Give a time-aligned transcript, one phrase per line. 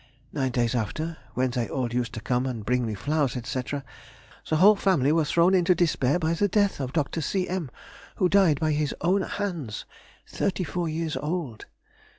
[0.33, 3.61] Nine days after, when they all used to come and bring me flowers, &c.,
[4.49, 7.21] the whole family were thrown into despair by the death of Dr.
[7.21, 7.47] C.
[7.47, 7.69] M.,
[8.15, 9.85] who died by his own hands
[10.27, 11.67] (thirty four years old).